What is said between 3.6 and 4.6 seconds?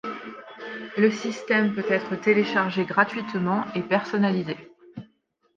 et personnalisé.